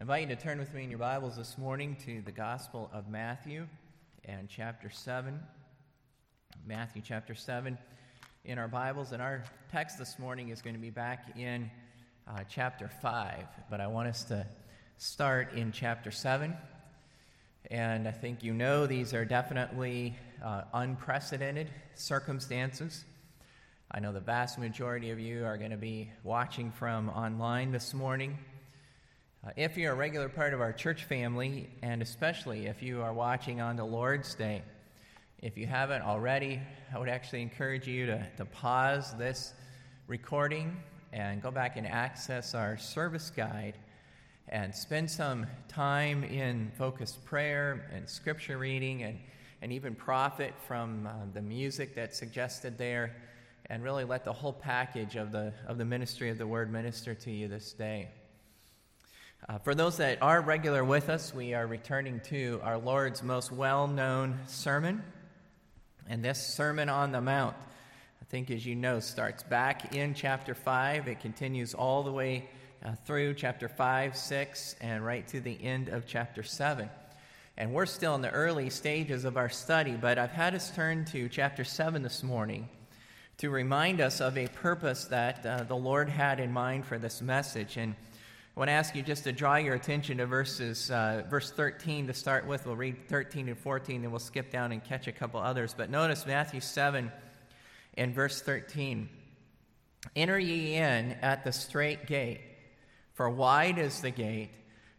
[0.00, 2.90] I invite you to turn with me in your Bibles this morning to the Gospel
[2.90, 3.66] of Matthew
[4.24, 5.38] and chapter 7.
[6.66, 7.76] Matthew chapter 7
[8.46, 9.12] in our Bibles.
[9.12, 11.70] And our text this morning is going to be back in
[12.26, 13.44] uh, chapter 5.
[13.68, 14.46] But I want us to
[14.96, 16.56] start in chapter 7.
[17.70, 23.04] And I think you know these are definitely uh, unprecedented circumstances.
[23.90, 27.92] I know the vast majority of you are going to be watching from online this
[27.92, 28.38] morning.
[29.42, 33.14] Uh, if you're a regular part of our church family, and especially if you are
[33.14, 34.60] watching on the Lord's Day,
[35.38, 36.60] if you haven't already,
[36.94, 39.54] I would actually encourage you to, to pause this
[40.08, 40.76] recording
[41.14, 43.78] and go back and access our service guide
[44.48, 49.18] and spend some time in focused prayer and scripture reading and,
[49.62, 53.16] and even profit from uh, the music that's suggested there
[53.70, 57.14] and really let the whole package of the, of the ministry of the word minister
[57.14, 58.10] to you this day.
[59.48, 63.50] Uh, for those that are regular with us, we are returning to our Lord's most
[63.50, 65.02] well known sermon.
[66.08, 67.56] And this Sermon on the Mount,
[68.20, 71.08] I think, as you know, starts back in chapter 5.
[71.08, 72.48] It continues all the way
[72.84, 76.90] uh, through chapter 5, 6, and right to the end of chapter 7.
[77.56, 81.06] And we're still in the early stages of our study, but I've had us turn
[81.06, 82.68] to chapter 7 this morning
[83.38, 87.22] to remind us of a purpose that uh, the Lord had in mind for this
[87.22, 87.78] message.
[87.78, 87.94] And
[88.56, 92.08] I want to ask you just to draw your attention to verses, uh, verse 13
[92.08, 92.66] to start with.
[92.66, 95.72] We'll read 13 and 14, and we'll skip down and catch a couple others.
[95.76, 97.12] But notice Matthew 7
[97.96, 99.08] and verse 13.
[100.16, 102.40] Enter ye in at the strait gate,
[103.14, 104.50] for wide is the gate,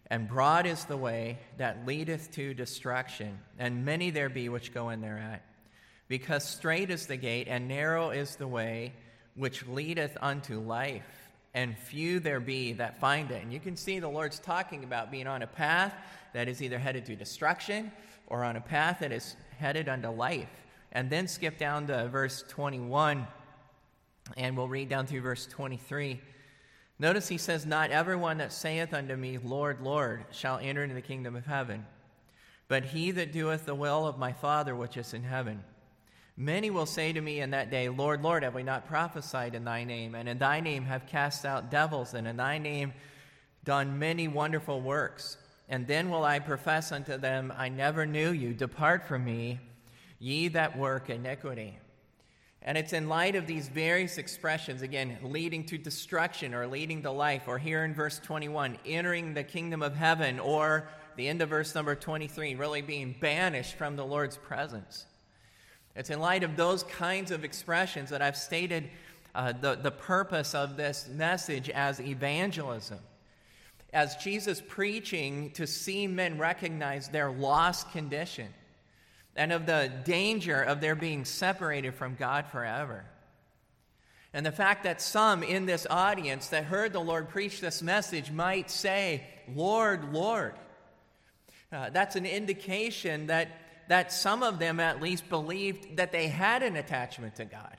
[0.07, 4.89] and broad is the way that leadeth to destruction, and many there be which go
[4.91, 5.44] in thereat.
[6.07, 8.94] Because strait is the gate, and narrow is the way
[9.35, 11.20] which leadeth unto life,
[11.53, 13.44] and few there be that find it.
[13.44, 15.94] And you can see the Lord's talking about being on a path
[16.34, 17.91] that is either headed to destruction
[18.28, 20.50] or on a path that is headed unto life.
[20.94, 23.25] And then skip down to verse 21,
[24.38, 26.22] and we'll read down through verse 23.
[27.00, 31.01] Notice he says, Not everyone that saith unto me, Lord, Lord, shall enter into the
[31.01, 31.85] kingdom of heaven,
[32.67, 35.63] but he that doeth the will of my Father which is in heaven.
[36.38, 39.66] Many will say to me in that day, Lord, Lord, have we not prophesied in
[39.66, 40.16] thy name?
[40.16, 42.94] And in thy name have cast out devils, and in thy name
[43.64, 45.38] done many wonderful works.
[45.70, 48.53] And then will I profess unto them, I never knew you.
[48.53, 49.59] Depart from me,
[50.20, 51.78] ye that work iniquity.
[52.64, 57.12] And it's in light of these various expressions, again, leading to destruction or leading to
[57.12, 61.50] life, or here in verse 21, entering the kingdom of heaven, or the end of
[61.50, 65.06] verse number 23, really being banished from the Lord's presence.
[65.96, 68.90] It's in light of those kinds of expressions that I've stated
[69.35, 73.00] uh, the, the purpose of this message as evangelism.
[73.94, 78.47] As Jesus preaching to see men recognize their lost condition
[79.35, 83.06] and of the danger of their being separated from God forever.
[84.34, 88.31] And the fact that some in this audience that heard the Lord preach this message
[88.31, 90.53] might say, Lord, Lord.
[91.72, 93.50] Uh, that's an indication that
[93.88, 97.78] that some of them at least believed that they had an attachment to God.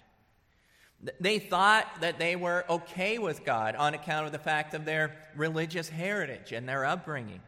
[1.21, 5.17] They thought that they were okay with God on account of the fact of their
[5.35, 7.41] religious heritage and their upbringing.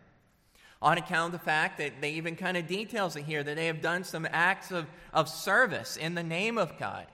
[0.83, 3.67] On account of the fact that they even kind of details it here that they
[3.67, 7.07] have done some acts of, of service in the name of God.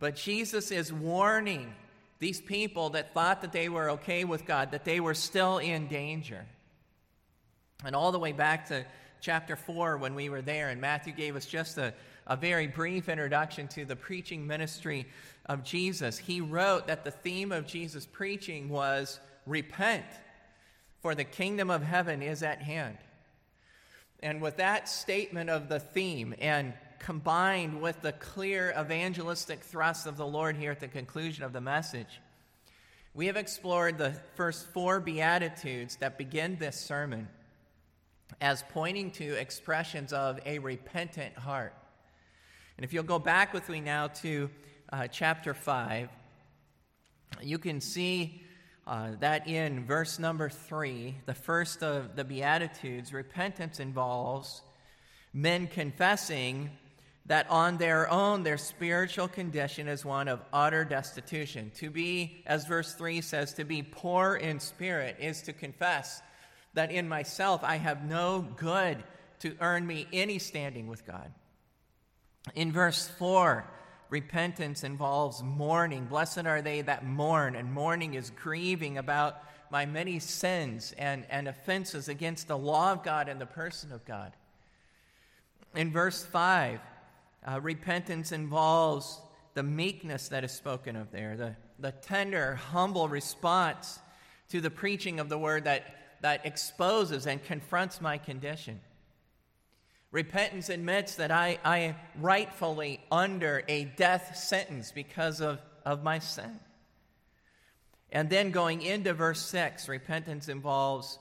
[0.00, 1.72] But Jesus is warning
[2.18, 5.86] these people that thought that they were okay with God, that they were still in
[5.86, 6.44] danger.
[7.84, 8.84] And all the way back to
[9.20, 11.94] chapter 4 when we were there, and Matthew gave us just a,
[12.26, 15.06] a very brief introduction to the preaching ministry
[15.46, 16.18] of Jesus.
[16.18, 20.04] He wrote that the theme of Jesus' preaching was repent,
[21.00, 22.98] for the kingdom of heaven is at hand.
[24.20, 30.16] And with that statement of the theme, and combined with the clear evangelistic thrust of
[30.16, 32.20] the Lord here at the conclusion of the message,
[33.14, 37.28] we have explored the first four Beatitudes that begin this sermon
[38.40, 41.74] as pointing to expressions of a repentant heart.
[42.76, 44.50] And if you'll go back with me now to
[44.92, 46.08] uh, chapter 5,
[47.42, 48.42] you can see
[48.86, 54.62] uh, that in verse number 3, the first of the Beatitudes, repentance involves
[55.32, 56.70] men confessing
[57.26, 61.70] that on their own their spiritual condition is one of utter destitution.
[61.76, 66.22] To be, as verse 3 says, to be poor in spirit is to confess
[66.74, 69.02] that in myself I have no good
[69.40, 71.32] to earn me any standing with God.
[72.54, 73.64] In verse 4,
[74.10, 76.06] repentance involves mourning.
[76.06, 81.46] Blessed are they that mourn, and mourning is grieving about my many sins and, and
[81.46, 84.32] offenses against the law of God and the person of God.
[85.74, 86.80] In verse 5,
[87.46, 89.20] uh, repentance involves
[89.54, 93.98] the meekness that is spoken of there, the, the tender, humble response
[94.48, 95.84] to the preaching of the word that,
[96.20, 98.80] that exposes and confronts my condition.
[100.10, 106.18] Repentance admits that I, I am rightfully under a death sentence because of, of my
[106.18, 106.60] sin.
[108.10, 111.18] And then going into verse 6, repentance involves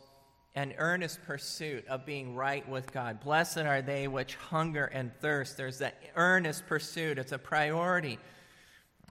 [0.56, 3.20] an earnest pursuit of being right with God.
[3.20, 5.58] Blessed are they which hunger and thirst.
[5.58, 8.18] There's that earnest pursuit, it's a priority.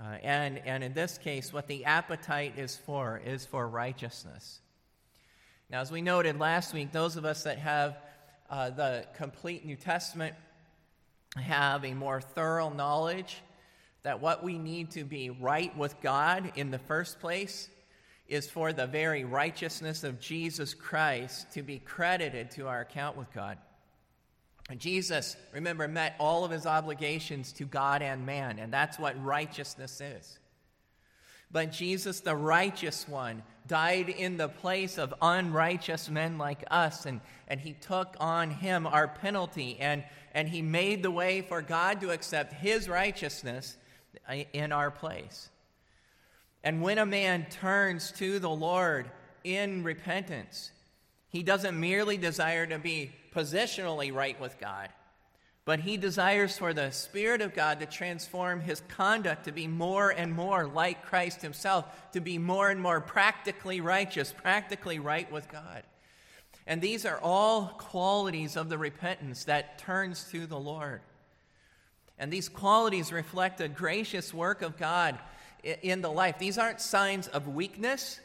[0.01, 4.61] Uh, and, and in this case, what the appetite is for is for righteousness.
[5.69, 7.99] Now, as we noted last week, those of us that have
[8.49, 10.35] uh, the complete New Testament
[11.37, 13.43] have a more thorough knowledge
[14.05, 17.69] that what we need to be right with God in the first place
[18.29, 23.33] is for the very righteousness of Jesus Christ to be credited to our account with
[23.33, 23.59] God.
[24.79, 30.01] Jesus, remember, met all of his obligations to God and man, and that's what righteousness
[30.01, 30.39] is.
[31.51, 37.21] But Jesus, the righteous one, died in the place of unrighteous men like us, and,
[37.49, 40.05] and he took on him our penalty, and,
[40.35, 43.77] and he made the way for God to accept his righteousness
[44.53, 45.51] in our place.
[46.65, 49.11] And when a man turns to the Lord
[49.45, 50.73] in repentance,
[51.29, 54.89] he doesn't merely desire to be positionally right with God,
[55.67, 60.11] but he desires for the Spirit of God to transform his conduct to be more
[60.11, 65.51] and more like Christ himself, to be more and more practically righteous, practically right with
[65.51, 65.83] God.
[66.69, 71.01] And these are all qualities of the repentance that turns to the Lord.
[72.17, 75.19] And these qualities reflect a gracious work of God
[75.65, 76.39] in the life.
[76.39, 78.21] These aren't signs of weakness.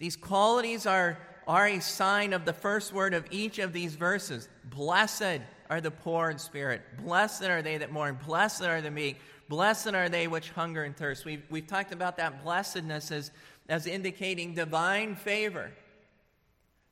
[0.00, 4.48] These qualities are, are a sign of the first word of each of these verses.
[4.64, 5.40] Blessed
[5.72, 6.82] are the poor in spirit.
[7.02, 8.18] Blessed are they that mourn.
[8.26, 9.18] Blessed are the meek.
[9.48, 11.24] Blessed are they which hunger and thirst.
[11.24, 13.30] We've, we've talked about that blessedness as,
[13.70, 15.70] as indicating divine favor.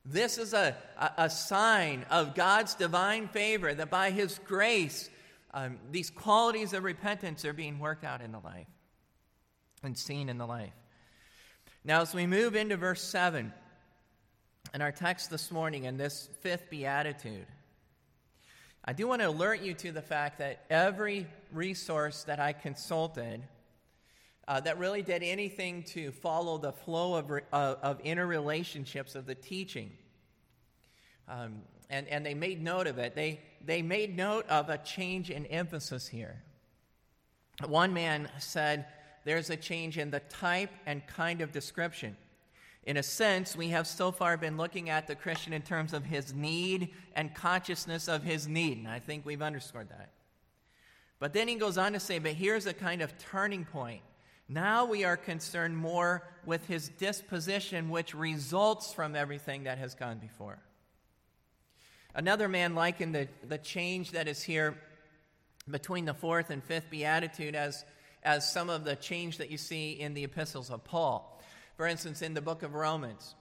[0.06, 0.74] This is a,
[1.18, 5.10] a, sign of God's divine favor that by His grace,
[5.52, 8.66] um, these qualities of repentance are being worked out in the life
[9.82, 10.72] and seen in the life.
[11.84, 13.52] Now, as we move into verse 7,
[14.72, 17.46] in our text this morning, in this fifth beatitude,
[18.90, 23.40] I do want to alert you to the fact that every resource that I consulted
[24.48, 29.36] uh, that really did anything to follow the flow of, uh, of interrelationships of the
[29.36, 29.92] teaching,
[31.28, 35.30] um, and, and they made note of it, they, they made note of a change
[35.30, 36.42] in emphasis here.
[37.64, 38.86] One man said,
[39.24, 42.16] There's a change in the type and kind of description.
[42.90, 46.04] In a sense, we have so far been looking at the Christian in terms of
[46.04, 50.10] his need and consciousness of his need, and I think we've underscored that.
[51.20, 54.02] But then he goes on to say, but here's a kind of turning point.
[54.48, 60.18] Now we are concerned more with his disposition, which results from everything that has gone
[60.18, 60.58] before.
[62.12, 64.76] Another man likened the, the change that is here
[65.70, 67.84] between the fourth and fifth beatitude as,
[68.24, 71.39] as some of the change that you see in the epistles of Paul.
[71.80, 73.34] For instance, in the book of Romans,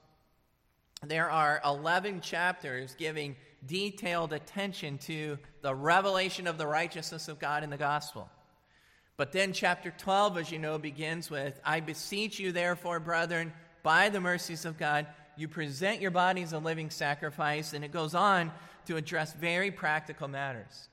[1.05, 7.65] there are 11 chapters giving detailed attention to the revelation of the righteousness of God
[7.65, 8.29] in the gospel.
[9.17, 13.51] But then, chapter 12, as you know, begins with I beseech you, therefore, brethren,
[13.84, 18.15] by the mercies of God, you present your bodies a living sacrifice, and it goes
[18.15, 18.53] on
[18.86, 20.88] to address very practical matters.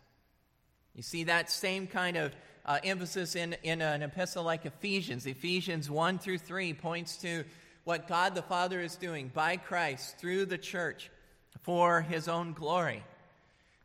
[0.97, 2.35] You see that same kind of
[2.67, 5.27] uh, emphasis in, in an epistle like Ephesians.
[5.27, 7.45] Ephesians 1 through 3 points to
[7.85, 11.11] what God the Father is doing by Christ through the church
[11.63, 13.05] for his own glory.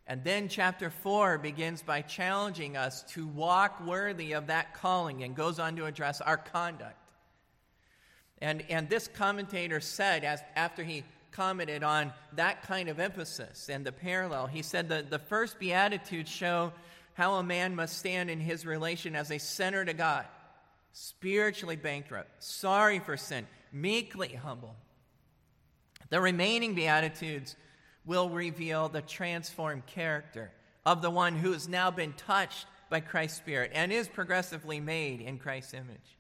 [0.08, 5.36] And then chapter 4 begins by challenging us to walk worthy of that calling and
[5.36, 6.98] goes on to address our conduct.
[8.42, 13.86] And, and this commentator said, as, after he commented on that kind of emphasis and
[13.86, 16.74] the parallel, he said that the first Beatitudes show
[17.22, 20.26] how a man must stand in his relation as a sinner to God,
[20.92, 24.76] spiritually bankrupt, sorry for sin, meekly humble.
[26.10, 27.56] The remaining Beatitudes
[28.06, 30.52] will reveal the transformed character
[30.84, 35.22] of the one who has now been touched by Christ's Spirit and is progressively made
[35.22, 36.18] in Christ's image.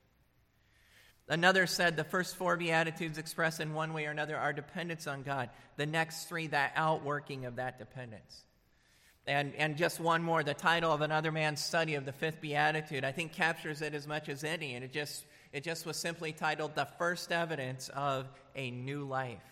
[1.27, 5.23] Another said the first four Beatitudes express in one way or another our dependence on
[5.23, 5.49] God.
[5.77, 8.43] The next three, that outworking of that dependence.
[9.27, 13.03] And, and just one more, the title of another man's study of the fifth beatitude,
[13.03, 14.73] I think captures it as much as any.
[14.73, 19.43] And it just, it just was simply titled The First Evidence of a New Life.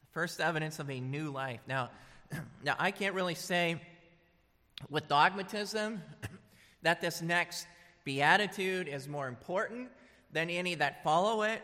[0.00, 1.60] The first evidence of a new life.
[1.68, 1.90] Now,
[2.64, 3.80] now I can't really say
[4.88, 6.02] with dogmatism
[6.82, 7.66] that this next
[8.04, 9.88] beatitude is more important
[10.32, 11.62] than any that follow it.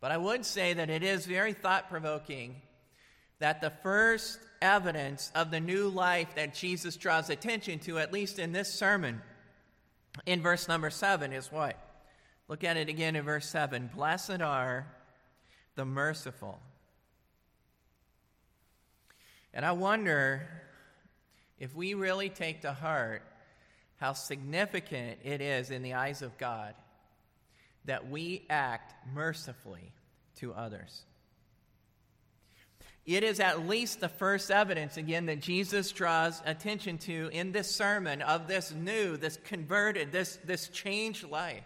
[0.00, 2.60] But I would say that it is very thought provoking
[3.42, 8.38] that the first evidence of the new life that Jesus draws attention to, at least
[8.38, 9.20] in this sermon,
[10.26, 11.76] in verse number seven, is what?
[12.46, 13.90] Look at it again in verse seven.
[13.92, 14.86] Blessed are
[15.74, 16.60] the merciful.
[19.52, 20.48] And I wonder
[21.58, 23.22] if we really take to heart
[23.96, 26.74] how significant it is in the eyes of God
[27.86, 29.90] that we act mercifully
[30.36, 31.02] to others.
[33.04, 37.68] It is at least the first evidence, again, that Jesus draws attention to in this
[37.68, 41.64] sermon of this new, this converted, this, this changed life.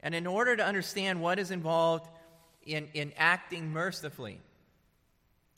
[0.00, 2.08] And in order to understand what is involved
[2.64, 4.40] in, in acting mercifully,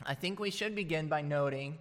[0.07, 1.77] I think we should begin by noting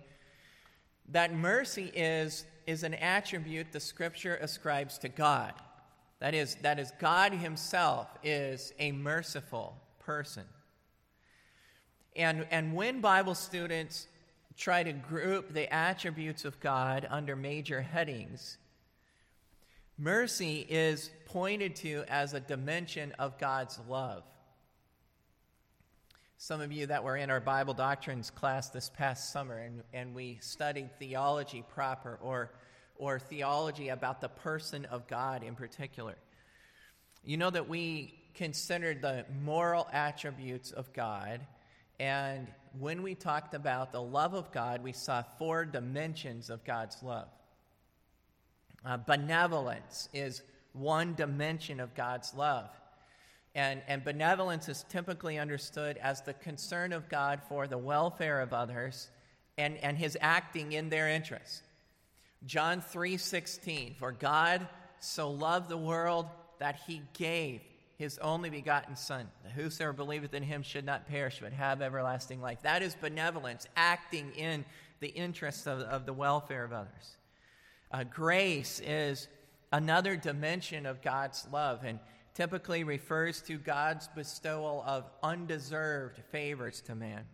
[1.10, 5.54] that mercy is, is an attribute the scripture ascribes to God.
[6.20, 10.44] That is, that is, God Himself is a merciful person.
[12.20, 14.06] And, and when Bible students
[14.58, 18.58] try to group the attributes of God under major headings,
[19.98, 24.24] mercy is pointed to as a dimension of God's love.
[26.38, 30.14] Some of you that were in our Bible doctrines class this past summer, and, and
[30.14, 32.52] we studied theology proper or,
[32.98, 36.16] or theology about the person of God in particular.
[37.24, 41.40] You know that we considered the moral attributes of God
[42.00, 47.02] and when we talked about the love of God, we saw four dimensions of God's
[47.04, 47.28] love.
[48.86, 50.42] Uh, benevolence is
[50.74, 52.70] one dimension of God's love.
[53.56, 58.54] And, and benevolence is typically understood as the concern of God for the welfare of
[58.54, 59.10] others
[59.58, 61.64] and, and his acting in their interest.
[62.46, 64.68] John 3:16 For God
[65.00, 66.28] so loved the world
[66.60, 67.62] that he gave
[68.00, 72.42] his only begotten Son, that whosoever believeth in him should not perish but have everlasting
[72.42, 72.62] life.
[72.62, 74.64] That is benevolence, acting in
[75.02, 77.18] the interests of, of the welfare of others.
[77.92, 79.28] Uh, grace is
[79.74, 82.00] another dimension of God's love and
[82.34, 87.26] typically refers to God's bestowal of undeserved favors to man.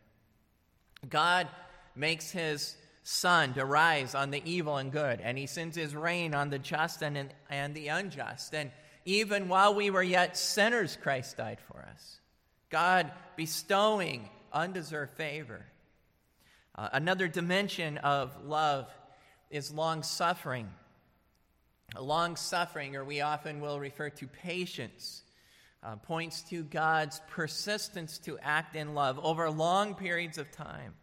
[1.08, 1.48] God
[1.96, 6.34] makes his sun to rise on the evil and good, and he sends his rain
[6.34, 8.56] on the just and, and the unjust.
[8.56, 8.72] And
[9.06, 12.20] even while we were yet sinners, Christ died for us.
[12.70, 15.66] God bestowing undeserved favor.
[16.74, 18.90] Uh, another dimension of love
[19.52, 20.68] is long suffering.
[22.00, 25.22] Long suffering, or we often will refer to patience,
[25.84, 30.96] uh, points to God's persistence to act in love over long periods of time.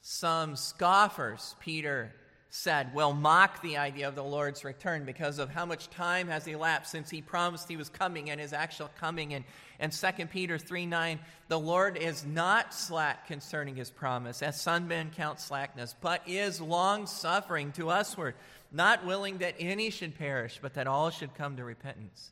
[0.00, 2.14] Some scoffers, Peter
[2.56, 6.46] said will mock the idea of the Lord's return because of how much time has
[6.46, 9.34] elapsed since he promised he was coming and his actual coming.
[9.34, 9.44] And,
[9.80, 11.18] and 2 Peter 3 9,
[11.48, 16.60] the Lord is not slack concerning his promise, as some men count slackness, but is
[16.60, 18.36] long suffering to usward,
[18.70, 22.30] not willing that any should perish, but that all should come to repentance.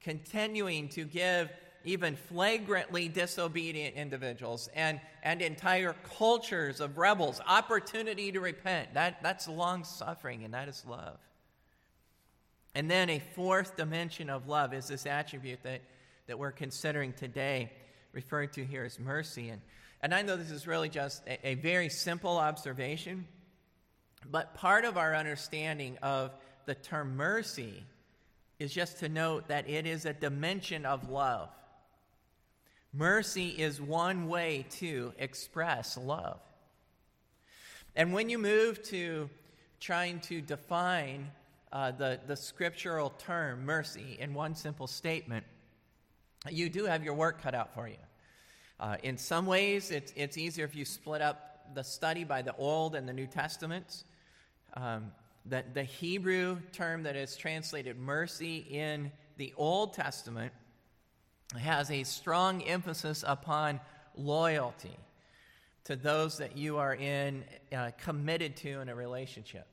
[0.00, 1.50] Continuing to give
[1.84, 8.94] even flagrantly disobedient individuals and, and entire cultures of rebels opportunity to repent.
[8.94, 11.18] That, that's long suffering, and that is love.
[12.74, 15.82] And then a fourth dimension of love is this attribute that,
[16.26, 17.70] that we're considering today,
[18.12, 19.50] referred to here as mercy.
[19.50, 19.60] And,
[20.00, 23.26] and I know this is really just a, a very simple observation,
[24.30, 26.32] but part of our understanding of
[26.66, 27.84] the term mercy
[28.58, 31.50] is just to note that it is a dimension of love.
[32.96, 36.38] Mercy is one way to express love.
[37.96, 39.28] And when you move to
[39.80, 41.28] trying to define
[41.72, 45.44] uh, the, the scriptural term mercy in one simple statement,
[46.48, 47.96] you do have your work cut out for you.
[48.78, 52.54] Uh, in some ways, it's, it's easier if you split up the study by the
[52.54, 54.04] Old and the New Testaments.
[54.74, 55.10] Um,
[55.46, 60.52] the, the Hebrew term that is translated mercy in the Old Testament
[61.54, 63.80] has a strong emphasis upon
[64.16, 64.96] loyalty
[65.84, 69.66] to those that you are in uh, committed to in a relationship.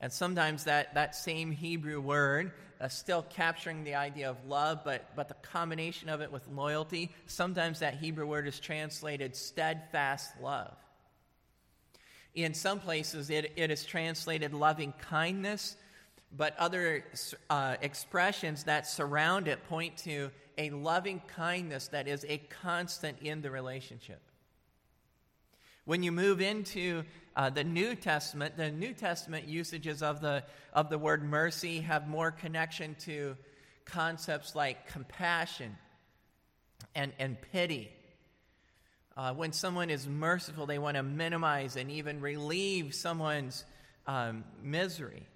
[0.00, 5.04] And sometimes that, that same hebrew word uh, still capturing the idea of love but,
[5.16, 10.76] but the combination of it with loyalty sometimes that hebrew word is translated steadfast love.
[12.34, 15.76] In some places it, it is translated loving kindness
[16.36, 17.04] but other
[17.48, 23.40] uh, expressions that surround it point to a loving kindness that is a constant in
[23.40, 24.20] the relationship.
[25.84, 27.04] When you move into
[27.34, 30.44] uh, the New Testament, the New Testament usages of the,
[30.74, 33.36] of the word mercy have more connection to
[33.86, 35.76] concepts like compassion
[36.94, 37.90] and, and pity.
[39.16, 43.64] Uh, when someone is merciful, they want to minimize and even relieve someone's
[44.06, 45.26] um, misery.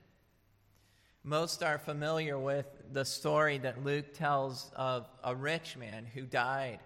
[1.25, 6.81] Most are familiar with the story that Luke tells of a rich man who died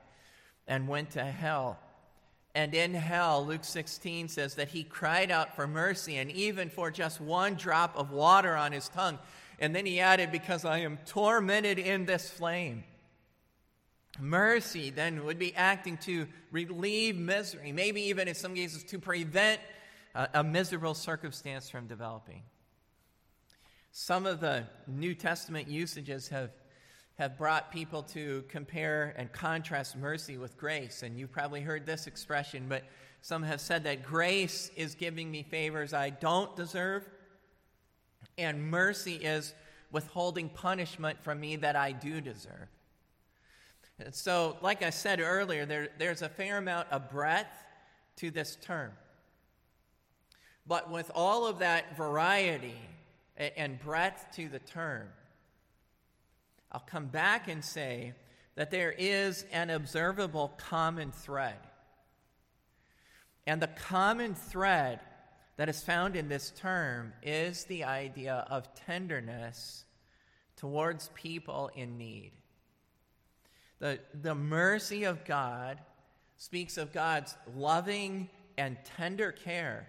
[0.69, 1.79] and went to hell.
[2.55, 6.91] And in hell, Luke 16 says that he cried out for mercy and even for
[6.91, 9.19] just one drop of water on his tongue.
[9.59, 12.85] And then he added, Because I am tormented in this flame.
[14.19, 19.61] Mercy then would be acting to relieve misery, maybe even in some cases to prevent
[20.15, 22.43] a, a miserable circumstance from developing.
[23.99, 26.51] Some of the New Testament usages have,
[27.19, 31.03] have brought people to compare and contrast mercy with grace.
[31.03, 32.85] And you've probably heard this expression, but
[33.23, 37.09] some have said that grace is giving me favors I don't deserve,
[38.37, 39.55] and mercy is
[39.91, 42.69] withholding punishment from me that I do deserve.
[43.99, 47.65] And so, like I said earlier, there, there's a fair amount of breadth
[48.17, 48.93] to this term.
[50.67, 52.77] But with all of that variety,
[53.37, 55.09] and breadth to the term,
[56.73, 58.15] I'll come back and say
[58.55, 61.59] that there is an observable common thread.
[63.47, 65.01] And the common thread
[65.57, 69.85] that is found in this term is the idea of tenderness
[70.57, 72.33] towards people in need.
[73.79, 75.79] The, the mercy of God
[76.37, 78.29] speaks of God's loving
[78.59, 79.89] and tender care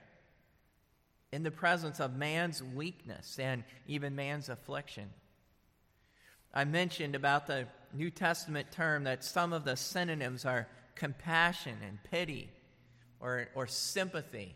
[1.32, 5.10] in the presence of man's weakness and even man's affliction.
[6.54, 12.00] I mentioned about the New Testament term that some of the synonyms are compassion and
[12.04, 12.50] pity
[13.20, 14.56] or, or sympathy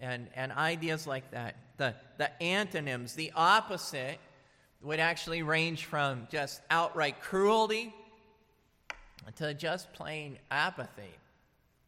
[0.00, 1.56] and, and ideas like that.
[1.76, 4.18] The, the antonyms, the opposite,
[4.82, 7.92] would actually range from just outright cruelty
[9.36, 11.14] to just plain apathy.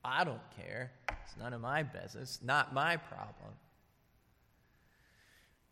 [0.04, 0.92] I don't care.
[1.08, 3.52] It's none of my business, not my problem.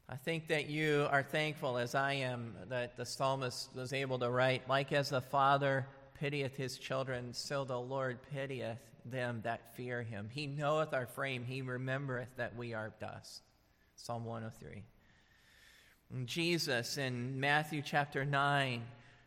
[0.09, 4.29] I think that you are thankful, as I am, that the psalmist was able to
[4.29, 5.87] write, like as the Father
[6.21, 10.29] pitieth his children, so the Lord pitieth them that fear him.
[10.31, 13.43] He knoweth our frame, he remembereth that we are dust.
[13.97, 14.83] Psalm 103.
[16.13, 18.83] And Jesus in Matthew chapter 9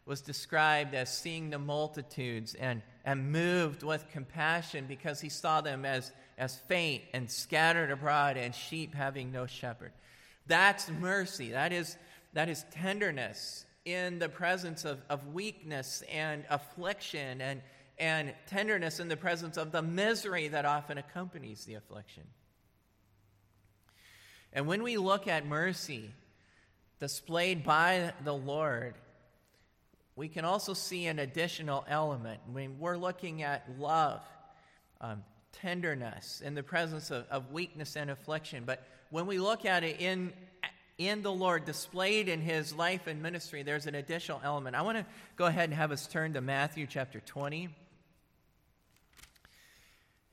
[0.05, 5.85] was described as seeing the multitudes and, and moved with compassion because he saw them
[5.85, 9.91] as, as faint and scattered abroad and sheep having no shepherd.
[10.47, 11.51] That's mercy.
[11.51, 11.97] That is,
[12.33, 17.61] that is tenderness in the presence of, of weakness and affliction and,
[17.97, 22.23] and tenderness in the presence of the misery that often accompanies the affliction.
[24.53, 26.11] And when we look at mercy
[26.99, 28.95] displayed by the Lord,
[30.15, 32.41] we can also see an additional element.
[32.51, 34.21] When we're looking at love,
[34.99, 39.83] um, tenderness in the presence of, of weakness and affliction, but when we look at
[39.83, 40.33] it in,
[40.97, 44.75] in the Lord, displayed in his life and ministry, there's an additional element.
[44.75, 47.69] I want to go ahead and have us turn to Matthew chapter 20.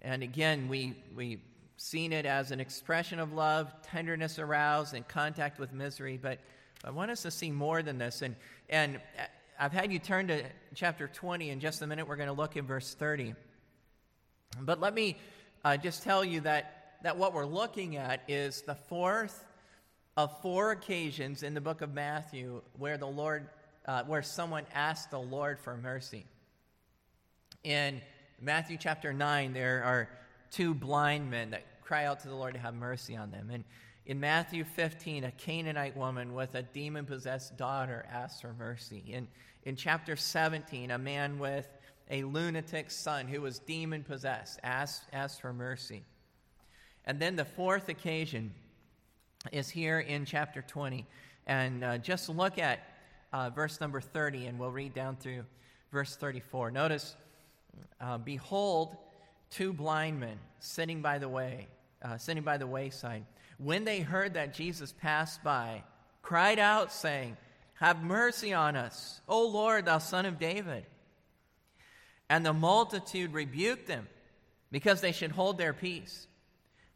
[0.03, 1.41] And again, we, we've
[1.77, 6.39] seen it as an expression of love, tenderness aroused, and contact with misery, but
[6.85, 8.21] I want us to see more than this.
[8.21, 8.37] And,
[8.69, 9.01] and
[9.59, 12.07] I've had you turn to chapter 20 in just a minute.
[12.07, 13.35] We're going to look in verse 30.
[14.61, 15.17] But let me
[15.65, 19.45] uh, just tell you that that what we're looking at is the fourth
[20.17, 23.47] of four occasions in the book of Matthew where the Lord,
[23.85, 26.25] uh, where someone asked the Lord for mercy.
[27.63, 28.01] In
[28.41, 30.09] Matthew chapter 9, there are
[30.51, 33.51] two blind men that cry out to the Lord to have mercy on them.
[33.53, 33.65] And
[34.07, 39.05] in Matthew 15, a Canaanite woman with a demon possessed daughter asks for mercy.
[39.09, 39.29] In,
[39.65, 41.69] in chapter 17, a man with
[42.11, 46.03] a lunatic son who was demon possessed asks, asks for mercy.
[47.07, 48.53] And then the fourth occasion
[49.53, 51.07] is here in chapter 20.
[51.47, 52.81] And uh, just look at
[53.33, 55.45] uh, verse number 30, and we'll read down through
[55.93, 56.71] verse 34.
[56.71, 57.15] Notice,
[58.01, 58.97] uh, behold,
[59.51, 61.69] two blind men sitting by the way,
[62.03, 63.25] uh, sitting by the wayside.
[63.59, 65.85] When they heard that Jesus passed by,
[66.23, 67.37] cried out, saying,
[67.75, 70.87] Have mercy on us, O Lord, thou son of David.
[72.31, 74.09] And the multitude rebuked them
[74.71, 76.27] because they should hold their peace.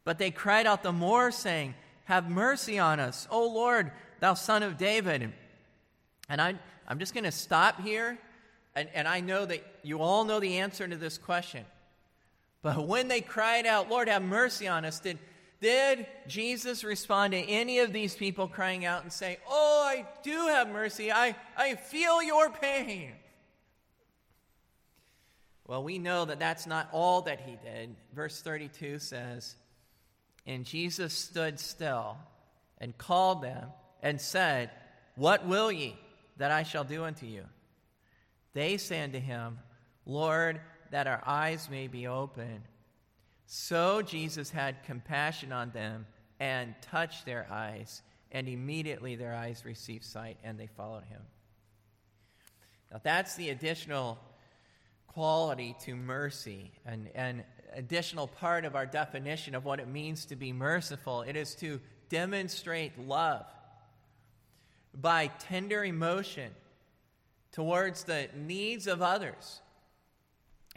[0.09, 1.75] But they cried out the more, saying,
[2.07, 5.31] Have mercy on us, O Lord, thou son of David.
[6.31, 6.55] And I,
[6.89, 8.17] I'm just going to stop here.
[8.75, 11.63] And, and I know that you all know the answer to this question.
[12.63, 15.19] But when they cried out, Lord, have mercy on us, did,
[15.61, 20.47] did Jesus respond to any of these people crying out and say, Oh, I do
[20.47, 21.13] have mercy.
[21.13, 23.13] I, I feel your pain?
[25.67, 27.95] Well, we know that that's not all that he did.
[28.15, 29.55] Verse 32 says,
[30.49, 32.17] And Jesus stood still
[32.79, 33.69] and called them
[34.03, 34.71] and said,
[35.15, 35.95] What will ye
[36.39, 37.45] that I shall do unto you?
[38.55, 39.59] They say unto him,
[40.07, 40.59] Lord,
[40.91, 42.63] that our eyes may be opened.
[43.45, 46.07] So Jesus had compassion on them
[46.41, 51.21] and touched their eyes, and immediately their eyes received sight and they followed him.
[52.91, 54.19] Now, that's the additional
[55.09, 60.37] quality to mercy, and an additional part of our definition of what it means to
[60.37, 61.23] be merciful.
[61.23, 63.45] It is to demonstrate love
[64.95, 66.51] by tender emotion
[67.53, 69.61] towards the needs of others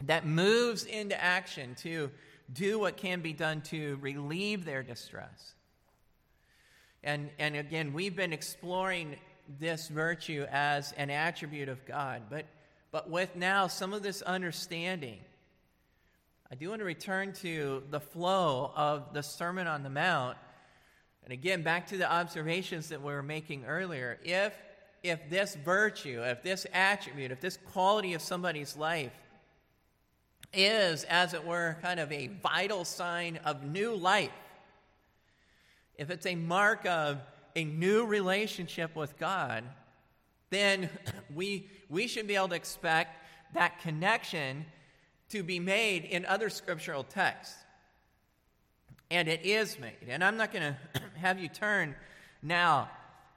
[0.04, 2.10] that moves into action to
[2.52, 5.54] do what can be done to relieve their distress.
[7.02, 9.16] And, and again, we've been exploring
[9.58, 12.46] this virtue as an attribute of God, but
[12.92, 15.18] but with now some of this understanding,
[16.52, 20.36] I do want to return to the flow of the Sermon on the Mount.
[21.24, 24.18] And again, back to the observations that we were making earlier.
[24.22, 24.52] If,
[25.02, 29.14] if this virtue, if this attribute, if this quality of somebody's life
[30.52, 34.30] is, as it were, kind of a vital sign of new life,
[35.96, 37.18] if it's a mark of
[37.56, 39.64] a new relationship with God,
[40.50, 40.90] then
[41.34, 44.66] we, we should be able to expect that connection
[45.32, 47.56] to be made in other scriptural texts.
[49.10, 50.08] And it is made.
[50.08, 51.94] And I'm not going to have you turn
[52.42, 52.88] now,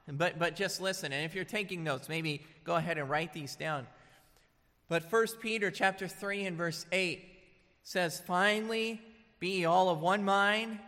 [0.08, 1.12] but, but just listen.
[1.12, 3.86] And if you're taking notes, maybe go ahead and write these down.
[4.88, 7.24] But 1 Peter chapter 3 and verse 8
[7.82, 9.00] says, Finally,
[9.40, 10.78] be all of one mind,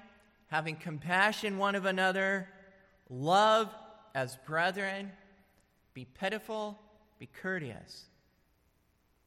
[0.46, 2.48] having compassion one of another,
[3.10, 3.74] love
[4.14, 5.10] as brethren
[5.98, 6.78] be pitiful,
[7.18, 8.04] be courteous.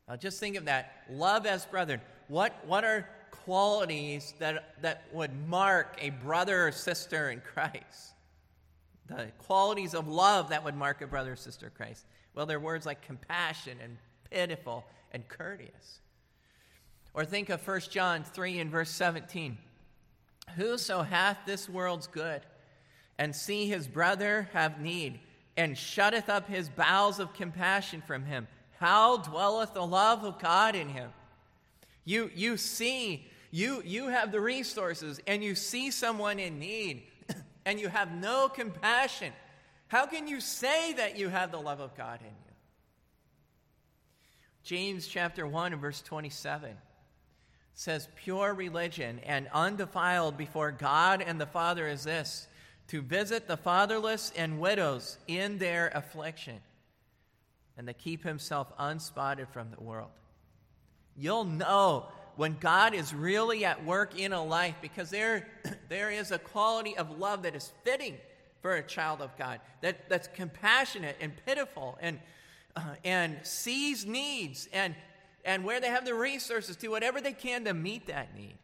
[0.08, 1.04] Now just think of that.
[1.10, 2.02] Love as brethren.
[2.28, 8.14] What, what are qualities that, that would mark a brother or sister in Christ?
[9.08, 12.06] The qualities of love that would mark a brother or sister in Christ.
[12.34, 13.98] Well, they're words like compassion and
[14.30, 16.00] pitiful and courteous.
[17.14, 19.58] Or think of 1 John 3 and verse 17.
[20.56, 22.42] Whoso hath this world's good
[23.22, 25.20] and see his brother have need,
[25.56, 28.48] and shutteth up his bowels of compassion from him.
[28.82, 31.12] How dwelleth the love of God in him?
[32.04, 37.04] You, you see, you, you have the resources, and you see someone in need,
[37.68, 39.34] and you have no compassion.
[39.88, 42.54] How can you say that you have the love of God in you?
[44.64, 46.76] James chapter 1 and verse 27
[47.76, 52.48] says, Pure religion and undefiled before God and the Father is this
[52.88, 56.62] to visit the fatherless and widows in their affliction,
[57.78, 60.10] and to keep himself unspotted from the world.
[61.16, 65.48] You'll know when God is really at work in a life because there,
[65.90, 68.18] there is a quality of love that is fitting
[68.62, 72.20] for a child of God, that, that's compassionate and pitiful and,
[72.76, 74.96] uh, and sees needs and,
[75.44, 78.56] and where they have the resources to whatever they can to meet that need.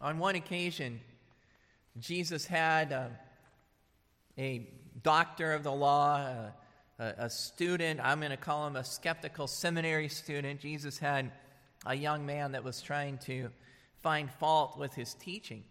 [0.00, 1.00] On one occasion,
[1.98, 3.06] Jesus had uh,
[4.36, 4.66] a
[5.02, 6.50] doctor of the law, uh,
[7.02, 8.00] a, a student.
[8.02, 10.60] I'm going to call him a skeptical seminary student.
[10.60, 11.32] Jesus had
[11.84, 13.48] a young man that was trying to
[14.02, 15.64] find fault with his teaching.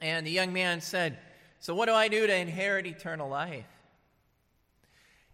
[0.00, 1.18] And the young man said,
[1.60, 3.66] So, what do I do to inherit eternal life?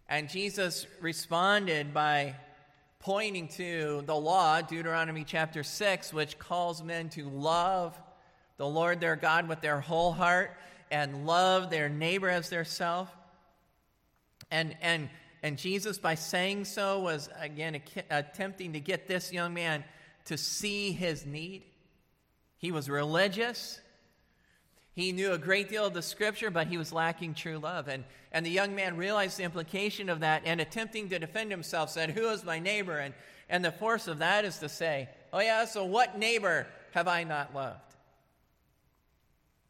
[0.09, 2.35] And Jesus responded by
[2.99, 7.97] pointing to the law, Deuteronomy chapter 6, which calls men to love
[8.55, 10.51] the Lord their God with their whole heart
[10.89, 13.09] and love their neighbor as their self.
[14.51, 15.09] And, and,
[15.43, 19.83] and Jesus, by saying so, was again attempting to get this young man
[20.25, 21.63] to see his need.
[22.57, 23.79] He was religious.
[24.93, 27.87] He knew a great deal of the scripture, but he was lacking true love.
[27.87, 31.91] And, and the young man realized the implication of that and attempting to defend himself
[31.91, 32.97] said, Who is my neighbor?
[32.97, 33.13] And,
[33.47, 37.23] and the force of that is to say, Oh, yeah, so what neighbor have I
[37.23, 37.86] not loved?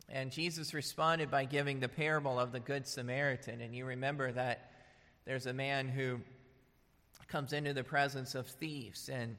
[0.10, 3.62] And Jesus responded by giving the parable of the Good Samaritan.
[3.62, 4.72] And you remember that
[5.26, 6.22] there's a man who
[7.28, 9.36] comes into the presence of thieves and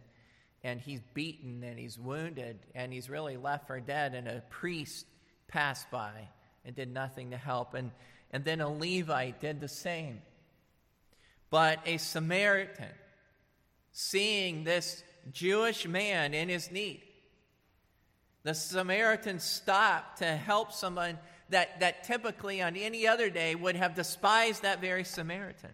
[0.65, 5.07] and he's beaten and he's wounded and he's really left for dead and a priest
[5.47, 6.29] passed by
[6.65, 7.75] and did nothing to help.
[7.75, 7.91] And,
[8.33, 10.21] and then a Levite did the same.
[11.51, 12.91] But a Samaritan,
[13.93, 15.03] seeing this
[15.33, 17.03] Jewish man in his need,
[18.49, 21.19] the Samaritan stopped to help someone
[21.51, 25.73] that, that typically on any other day would have despised that very Samaritan.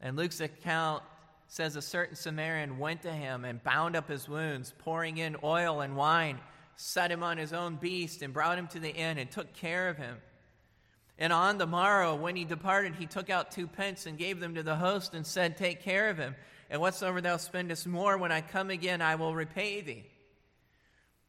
[0.00, 1.02] And Luke's account
[1.48, 5.80] says a certain Samaritan went to him and bound up his wounds, pouring in oil
[5.80, 6.38] and wine,
[6.76, 9.88] set him on his own beast, and brought him to the inn and took care
[9.88, 10.16] of him.
[11.18, 14.54] And on the morrow, when he departed, he took out two pence and gave them
[14.54, 16.36] to the host and said, Take care of him,
[16.70, 20.09] and whatsoever thou spendest more, when I come again, I will repay thee.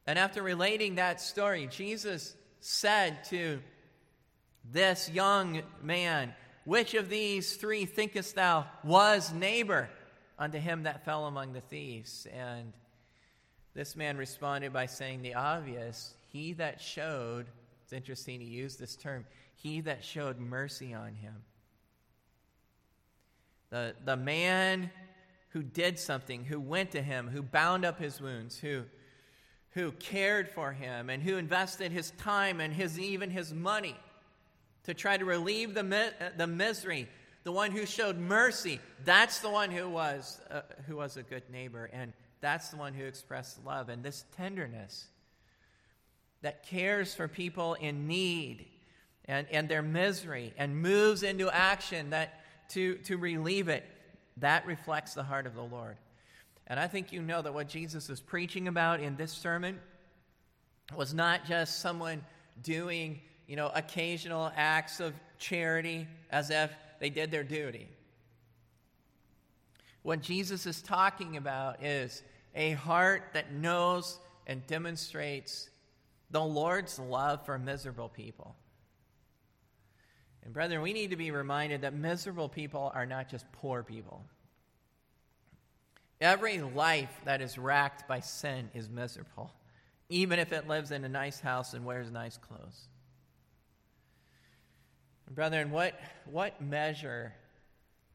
[0.08, 3.60] And after relating that story, Jesus said to
[4.72, 6.34] this young man,
[6.66, 9.90] Which of these three thinkest thou was neighbor
[10.40, 12.28] unto him that fell among the thieves?
[12.34, 12.74] And
[13.74, 17.48] this man responded by saying the obvious He that showed,
[17.84, 21.36] it's interesting he used this term, he that showed mercy on him.
[23.70, 24.92] The, the man
[25.50, 28.84] who did something, who went to him, who bound up his wounds, who
[29.72, 33.96] who cared for him and who invested his time and his even his money
[34.84, 37.08] to try to relieve the, the misery.
[37.44, 41.44] The one who showed mercy that's the one who was uh, who was a good
[41.52, 43.90] neighbor and that's the one who expressed love.
[43.90, 45.06] And this tenderness
[46.42, 48.66] that cares for people in need
[49.26, 53.86] and, and their misery and moves into action that to, to relieve it
[54.38, 55.98] that reflects the heart of the lord
[56.72, 59.78] and I think you know that what Jesus is preaching about in this sermon
[60.96, 62.24] was not just someone
[62.64, 67.90] doing, you know, occasional acts of charity as if they did their duty.
[70.04, 72.24] What Jesus is talking about is
[72.56, 75.70] a heart that knows and demonstrates
[76.30, 78.56] the Lord's love for miserable people.
[80.46, 84.24] And, brethren, we need to be reminded that miserable people are not just poor people.
[86.22, 89.52] Every life that is racked by sin is miserable,
[90.10, 92.88] even if it lives in a nice house and wears nice clothes.
[95.32, 97.34] Brethren, what, what measure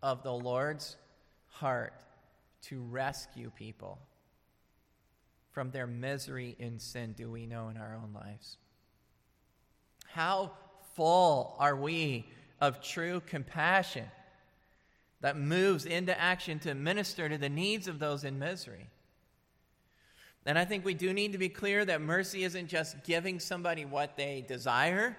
[0.03, 0.97] of the Lord's
[1.49, 1.95] heart
[2.63, 3.99] to rescue people
[5.51, 8.59] from their misery in sin do we know in our own lives?
[10.07, 10.53] How
[10.95, 12.27] full are we
[12.61, 14.05] of true compassion
[15.21, 18.89] that moves into action to minister to the needs of those in misery.
[20.45, 23.85] And I think we do need to be clear that mercy isn't just giving somebody
[23.85, 25.17] what they desire,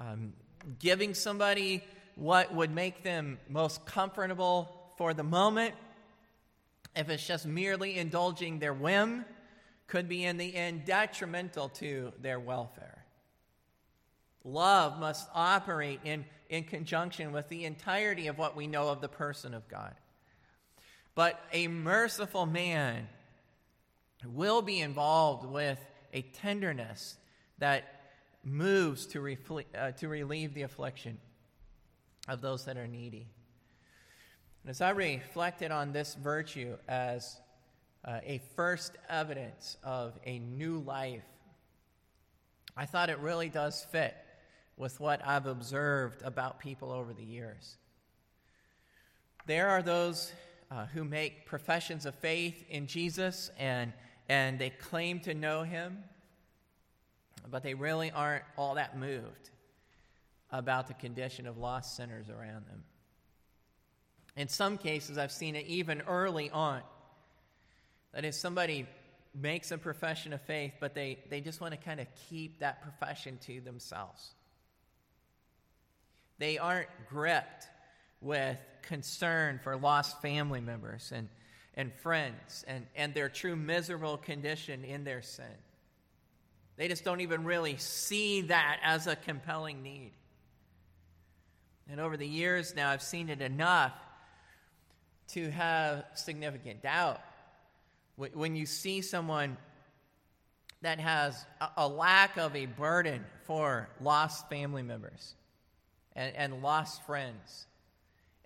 [0.00, 0.32] um,
[0.78, 5.74] giving somebody what would make them most comfortable for the moment.
[6.96, 9.26] If it's just merely indulging their whim,
[9.86, 12.93] could be in the end detrimental to their welfare.
[14.44, 19.08] Love must operate in in conjunction with the entirety of what we know of the
[19.08, 19.94] person of God.
[21.14, 23.08] But a merciful man
[24.24, 25.78] will be involved with
[26.12, 27.16] a tenderness
[27.58, 27.84] that
[28.44, 29.36] moves to,
[29.76, 31.18] uh, to relieve the affliction
[32.28, 33.26] of those that are needy.
[34.62, 37.38] And as I reflected on this virtue as
[38.04, 41.24] uh, a first evidence of a new life,
[42.76, 44.16] I thought it really does fit
[44.76, 47.76] with what I've observed about people over the years.
[49.46, 50.32] There are those
[50.70, 53.92] uh, who make professions of faith in Jesus and,
[54.28, 55.98] and they claim to know him,
[57.50, 59.50] but they really aren't all that moved
[60.50, 62.84] about the condition of lost sinners around them.
[64.36, 66.80] In some cases, I've seen it even early on.
[68.12, 68.86] That if somebody
[69.34, 72.82] makes a profession of faith, but they, they just want to kind of keep that
[72.82, 74.34] profession to themselves.
[76.38, 77.66] They aren't gripped
[78.20, 81.28] with concern for lost family members and,
[81.74, 85.46] and friends and, and their true miserable condition in their sin.
[86.76, 90.12] They just don't even really see that as a compelling need.
[91.88, 93.92] And over the years now, I've seen it enough
[95.28, 97.20] to have significant doubt.
[98.16, 99.56] When you see someone
[100.82, 101.44] that has
[101.76, 105.34] a lack of a burden for lost family members,
[106.16, 107.66] and, and lost friends.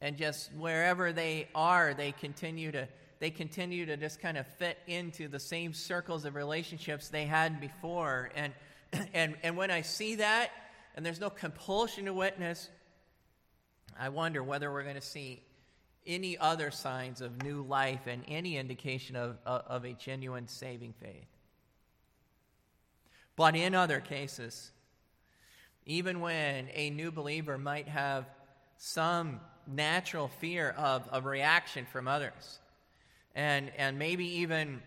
[0.01, 2.89] And just wherever they are, they continue to
[3.21, 7.61] they continue to just kind of fit into the same circles of relationships they had
[7.61, 8.31] before.
[8.37, 8.53] And
[9.15, 10.51] and and when I see that,
[10.95, 12.69] and there's no compulsion to witness,
[13.99, 15.43] I wonder whether we're going to see
[16.07, 20.95] any other signs of new life and any indication of, of, of a genuine saving
[21.01, 21.27] faith.
[23.37, 24.73] But in other cases,
[25.89, 28.27] even when a new believer might have
[28.77, 32.59] some natural fear of a reaction from others,
[33.35, 34.83] and, and maybe even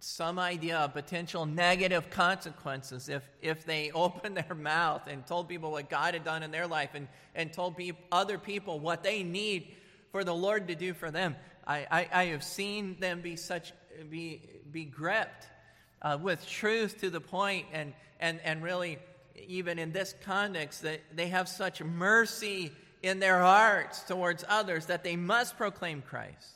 [0.00, 5.72] some idea of potential negative consequences if, if they opened their mouth and told people
[5.72, 9.22] what God had done in their life and, and told pe- other people what they
[9.22, 9.74] need
[10.12, 11.34] for the Lord to do for them.
[11.66, 13.72] I, I, I have seen them be such
[14.10, 15.48] be, be gripped
[16.02, 18.98] uh, with truth to the point and, and, and really
[19.46, 25.04] even in this context, that they have such mercy in their hearts towards others that
[25.04, 26.48] they must proclaim Christ.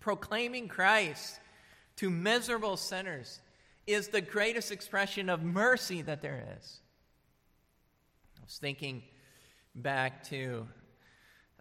[0.00, 1.40] Proclaiming Christ
[1.96, 3.40] to miserable sinners
[3.86, 6.80] is the greatest expression of mercy that there is.
[8.38, 9.02] I was thinking
[9.74, 10.66] back to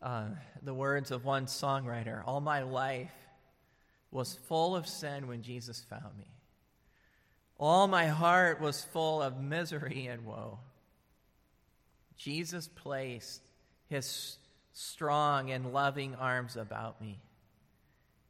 [0.01, 0.25] uh,
[0.61, 3.11] the words of one songwriter All my life
[4.11, 6.32] was full of sin when Jesus found me.
[7.59, 10.59] All my heart was full of misery and woe.
[12.17, 13.41] Jesus placed
[13.87, 14.37] his
[14.73, 17.19] strong and loving arms about me,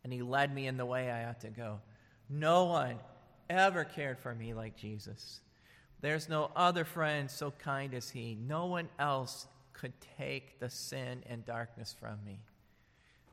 [0.03, 1.79] and he led me in the way I ought to go.
[2.29, 2.99] No one
[3.49, 5.41] ever cared for me like Jesus.
[6.01, 8.35] There's no other friend so kind as he.
[8.35, 12.39] No one else could take the sin and darkness from me.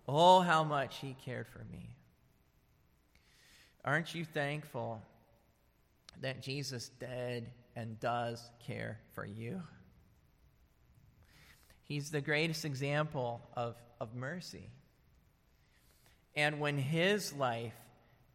[0.07, 1.96] Oh, how much he cared for me.
[3.85, 5.03] Aren't you thankful
[6.20, 9.62] that Jesus did and does care for you.
[11.85, 14.70] He's the greatest example of, of mercy.
[16.37, 17.75] And when his life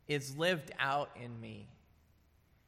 [0.07, 1.69] is lived out in me,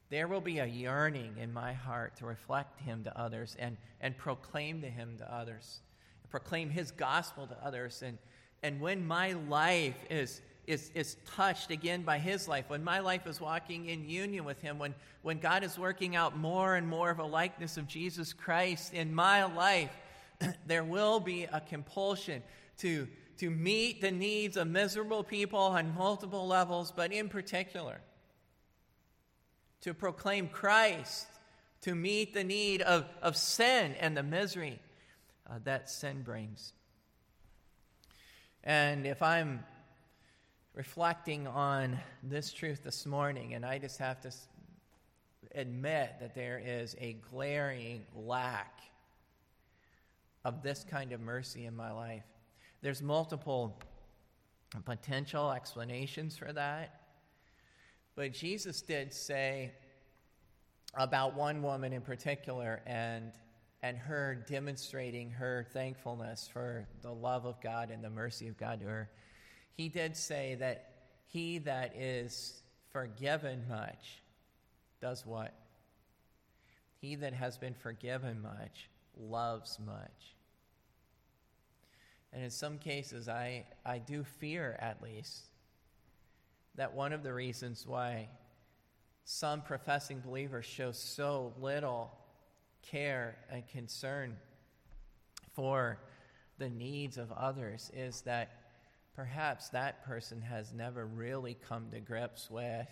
[0.09, 4.17] there will be a yearning in my heart to reflect him to others and, and
[4.17, 5.81] proclaim to him to others,
[6.29, 8.01] proclaim his gospel to others.
[8.01, 8.17] And,
[8.63, 13.25] and when my life is, is, is touched again by his life, when my life
[13.25, 17.09] is walking in union with him, when, when God is working out more and more
[17.09, 19.91] of a likeness of Jesus Christ in my life,
[20.67, 22.43] there will be a compulsion
[22.79, 28.01] to, to meet the needs of miserable people on multiple levels, but in particular,
[29.81, 31.27] to proclaim Christ,
[31.81, 34.81] to meet the need of, of sin and the misery
[35.49, 36.73] uh, that sin brings.
[38.65, 39.63] And if I'm
[40.77, 44.31] reflecting on this truth this morning, and I just have to
[45.55, 48.81] admit that there is a glaring lack
[50.45, 52.25] of this kind of mercy in my life.
[52.83, 53.81] There's multiple
[54.85, 57.01] potential explanations for that.
[58.15, 59.71] But Jesus did say
[60.93, 63.31] about one woman in particular and
[63.81, 68.79] and her demonstrating her thankfulness for the love of God and the mercy of God
[68.81, 69.09] to her
[69.77, 70.89] he did say that
[71.27, 72.61] he that is
[72.91, 74.23] forgiven much
[74.99, 75.53] does what?
[76.99, 80.33] He that has been forgiven much loves much.
[82.33, 85.43] And in some cases, I, I do fear, at least,
[86.75, 88.29] that one of the reasons why
[89.25, 92.11] some professing believers show so little
[92.81, 94.37] care and concern
[95.53, 95.99] for
[96.57, 98.51] the needs of others is that
[99.17, 102.87] perhaps that person has never really come to grips with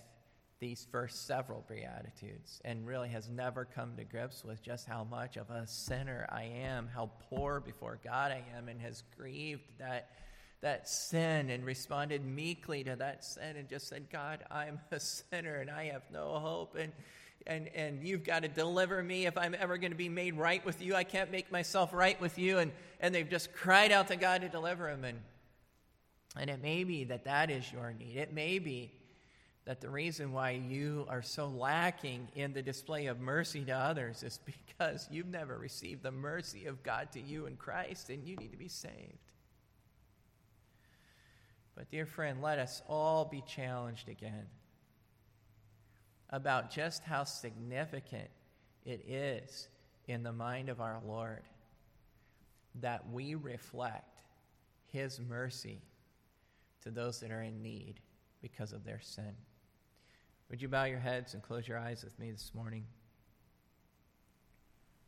[0.59, 5.38] these first several Beatitudes and really has never come to grips with just how much
[5.38, 10.09] of a sinner I am, how poor before God I am, and has grieved that,
[10.61, 14.99] that sin and responded meekly to that sin and just said, God, I'm a
[15.31, 16.75] sinner and I have no hope.
[16.75, 16.91] And,
[17.45, 20.65] and, and you've got to deliver me if I'm ever going to be made right
[20.65, 20.95] with you.
[20.95, 22.57] I can't make myself right with you.
[22.57, 25.03] And, and they've just cried out to God to deliver him.
[25.03, 25.19] And
[26.38, 28.17] and it may be that that is your need.
[28.17, 28.91] It may be
[29.65, 34.21] that the reason why you are so lacking in the display of mercy to others
[34.21, 38.36] is because you've never received the mercy of God to you in Christ and you
[38.36, 39.17] need to be saved.
[41.75, 44.46] But, dear friend, let us all be challenged again
[46.29, 48.29] about just how significant
[48.86, 49.67] it is
[50.08, 51.42] in the mind of our Lord
[52.81, 54.21] that we reflect
[54.92, 55.81] His mercy
[56.86, 58.00] to those that are in need
[58.42, 59.36] because of their sin.
[60.50, 62.86] Would you bow your heads and close your eyes with me this morning?